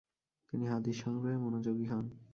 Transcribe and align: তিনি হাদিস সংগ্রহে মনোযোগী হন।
তিনি 0.49 0.65
হাদিস 0.67 0.95
সংগ্রহে 1.03 1.37
মনোযোগী 1.37 1.85
হন। 1.85 2.05